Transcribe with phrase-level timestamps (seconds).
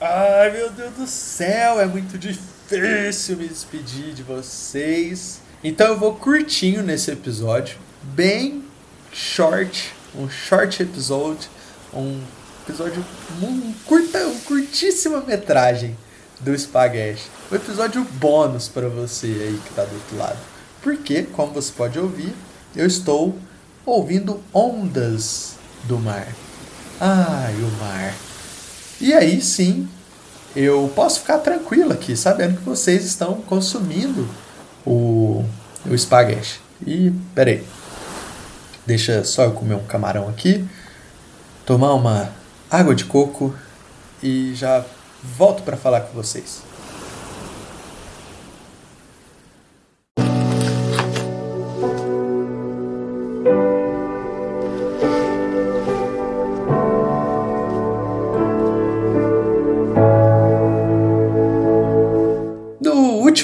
[0.00, 5.40] Ai meu Deus do céu, é muito difícil me despedir de vocês.
[5.62, 8.62] Então eu vou curtinho nesse episódio, bem
[9.12, 11.50] short, um short episode,
[11.92, 12.20] um
[12.62, 13.04] episódio
[13.42, 15.96] um curta, um curtíssima metragem
[16.38, 17.28] do Spaghetti.
[17.50, 20.38] Um episódio bônus para você aí que tá do outro lado.
[20.80, 22.32] Porque, como você pode ouvir,
[22.76, 23.36] eu estou
[23.84, 26.28] ouvindo ondas do mar.
[27.00, 28.14] Ai, o mar.
[29.00, 29.88] E aí sim,
[30.56, 34.28] eu posso ficar tranquilo aqui, sabendo que vocês estão consumindo
[34.84, 35.44] o,
[35.86, 36.60] o espaguete.
[36.86, 37.64] E, peraí,
[38.86, 40.66] deixa só eu comer um camarão aqui,
[41.64, 42.32] tomar uma
[42.70, 43.54] água de coco
[44.22, 44.84] e já
[45.22, 46.62] volto para falar com vocês.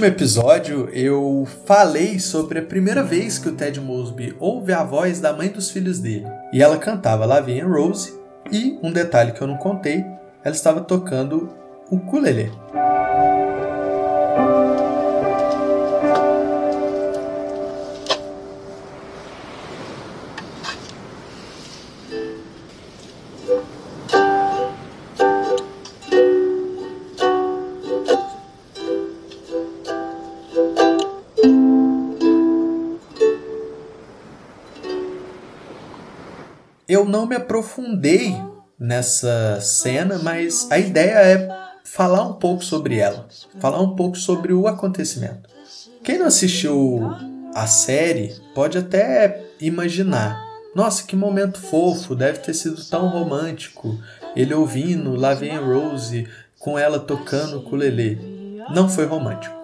[0.00, 5.20] Último episódio eu falei sobre a primeira vez que o Ted Mosby ouve a voz
[5.20, 6.26] da mãe dos filhos dele.
[6.54, 8.18] E ela cantava Lavigne Rose
[8.50, 10.02] e, um detalhe que eu não contei,
[10.42, 11.50] ela estava tocando
[11.90, 12.50] o ukulele.
[36.90, 38.36] Eu não me aprofundei
[38.76, 41.48] nessa cena, mas a ideia é
[41.84, 43.28] falar um pouco sobre ela,
[43.60, 45.48] falar um pouco sobre o acontecimento.
[46.02, 47.08] Quem não assistiu
[47.54, 53.96] a série pode até imaginar: nossa, que momento fofo, deve ter sido tão romântico.
[54.34, 56.26] Ele ouvindo Lá Vem Rose
[56.58, 58.58] com ela tocando o ukulele.
[58.74, 59.54] Não foi romântico.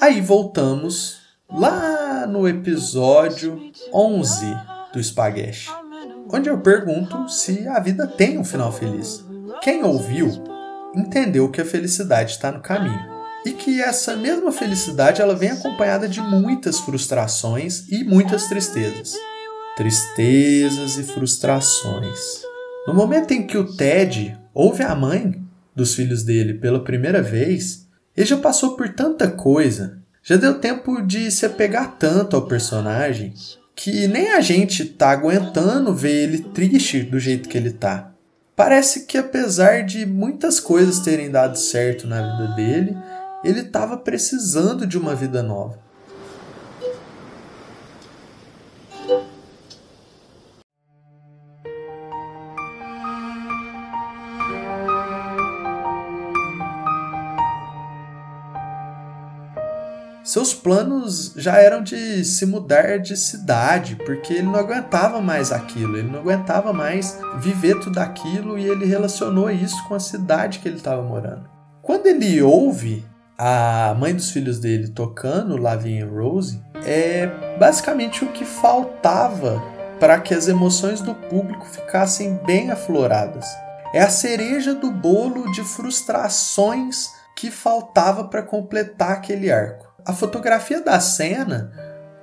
[0.00, 4.46] Aí voltamos lá no episódio 11
[4.92, 5.81] do Spaghetti
[6.32, 9.24] onde eu pergunto se a vida tem um final feliz.
[9.60, 10.42] Quem ouviu
[10.94, 13.12] entendeu que a felicidade está no caminho
[13.44, 19.14] e que essa mesma felicidade ela vem acompanhada de muitas frustrações e muitas tristezas.
[19.76, 22.42] Tristezas e frustrações.
[22.86, 25.42] No momento em que o Ted ouve a mãe
[25.74, 31.00] dos filhos dele pela primeira vez, ele já passou por tanta coisa, já deu tempo
[31.02, 33.32] de se apegar tanto ao personagem
[33.74, 38.12] que nem a gente tá aguentando ver ele triste do jeito que ele tá.
[38.54, 42.96] Parece que apesar de muitas coisas terem dado certo na vida dele,
[43.42, 45.78] ele estava precisando de uma vida nova.
[60.32, 65.98] Seus planos já eram de se mudar de cidade, porque ele não aguentava mais aquilo,
[65.98, 70.66] ele não aguentava mais viver tudo aquilo e ele relacionou isso com a cidade que
[70.66, 71.50] ele estava morando.
[71.82, 73.04] Quando ele ouve
[73.36, 77.26] a mãe dos filhos dele tocando Lavigne Rose, é
[77.58, 79.62] basicamente o que faltava
[80.00, 83.44] para que as emoções do público ficassem bem afloradas.
[83.92, 90.80] É a cereja do bolo de frustrações que faltava para completar aquele arco a fotografia
[90.80, 91.72] da cena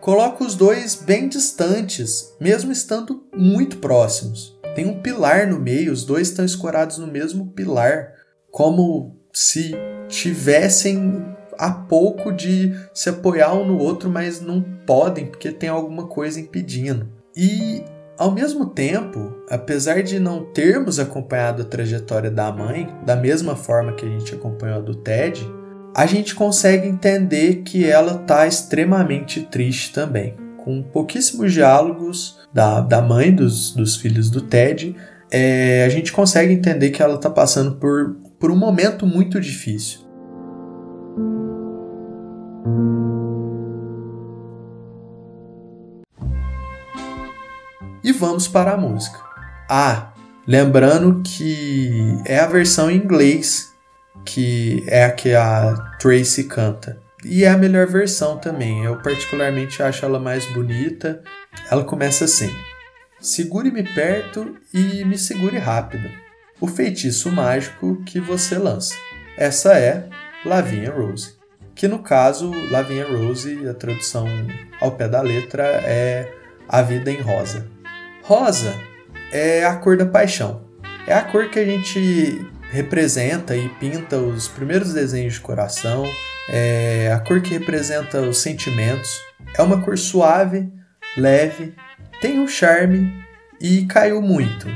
[0.00, 4.58] coloca os dois bem distantes, mesmo estando muito próximos.
[4.74, 8.12] Tem um pilar no meio, os dois estão escorados no mesmo pilar,
[8.50, 9.74] como se
[10.08, 11.24] tivessem
[11.58, 16.40] a pouco de se apoiar um no outro, mas não podem porque tem alguma coisa
[16.40, 17.08] impedindo.
[17.36, 17.82] E
[18.16, 23.92] ao mesmo tempo, apesar de não termos acompanhado a trajetória da mãe da mesma forma
[23.92, 25.48] que a gente acompanhou a do Ted,
[25.94, 30.34] a gente consegue entender que ela está extremamente triste também.
[30.58, 34.94] Com pouquíssimos diálogos da, da mãe dos, dos filhos do Ted,
[35.30, 40.00] é, a gente consegue entender que ela está passando por, por um momento muito difícil.
[48.02, 49.18] E vamos para a música.
[49.68, 50.12] Ah,
[50.46, 53.67] lembrando que é a versão em inglês
[54.28, 57.00] que é a que a Tracy canta.
[57.24, 58.84] E é a melhor versão também.
[58.84, 61.22] Eu particularmente acho ela mais bonita.
[61.70, 62.50] Ela começa assim:
[63.18, 66.08] Segure-me perto e me segure rápido.
[66.60, 68.94] O feitiço mágico que você lança.
[69.36, 70.08] Essa é
[70.44, 71.38] Lavinha Rose.
[71.74, 74.26] Que no caso, Lavinha Rose, a tradução
[74.80, 76.30] ao pé da letra é
[76.68, 77.66] A Vida em Rosa.
[78.22, 78.74] Rosa
[79.32, 80.68] é a cor da paixão.
[81.06, 86.04] É a cor que a gente representa e pinta os primeiros desenhos de coração,
[86.48, 89.10] é a cor que representa os sentimentos.
[89.56, 90.70] É uma cor suave,
[91.16, 91.74] leve,
[92.20, 93.12] tem um charme
[93.60, 94.66] e caiu muito,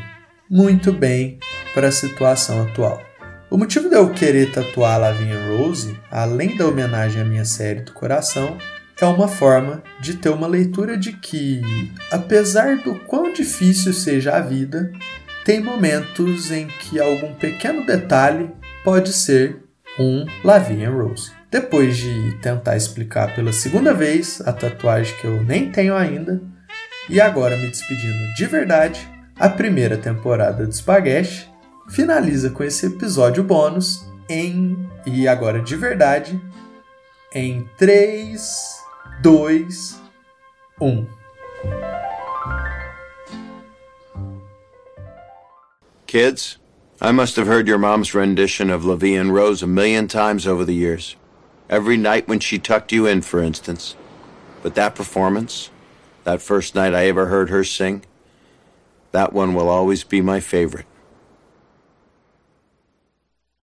[0.48, 1.38] muito bem
[1.74, 3.02] para a situação atual.
[3.50, 7.82] O motivo de eu querer tatuar a Lavinha Rose, além da homenagem à minha série
[7.82, 8.56] do coração,
[9.00, 11.60] é uma forma de ter uma leitura de que,
[12.10, 14.92] apesar do quão difícil seja a vida,
[15.44, 18.50] tem momentos em que algum pequeno detalhe
[18.84, 19.62] pode ser
[19.98, 21.32] um Lavinha Rose.
[21.50, 26.40] Depois de tentar explicar pela segunda vez a tatuagem que eu nem tenho ainda,
[27.08, 29.06] e agora me despedindo de verdade,
[29.38, 31.50] a primeira temporada do Spaghetti
[31.90, 36.40] finaliza com esse episódio bônus em, e agora de verdade,
[37.34, 38.78] em 3,
[39.20, 40.00] 2,
[40.80, 41.21] 1.
[46.12, 46.58] Kids,
[47.00, 50.62] I must have heard your mom's rendition of La Vie Rose a million times over
[50.62, 51.16] the years.
[51.70, 53.96] Every night when she tucked you in, for instance.
[54.62, 55.70] But that performance,
[56.24, 58.04] that first night I ever heard her sing,
[59.12, 60.84] that one will always be my favorite.